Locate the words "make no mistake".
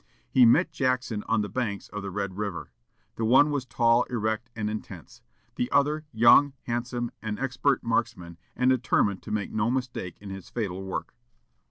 9.31-10.17